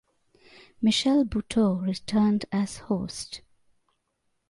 Michelle 0.81 1.23
Buteau 1.23 1.75
returned 1.85 2.45
as 2.51 2.77
host. 2.89 3.41